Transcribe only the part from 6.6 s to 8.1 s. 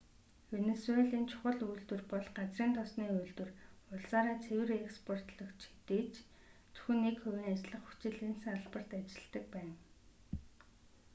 зөвхөн нэг хувийн ажиллах хүч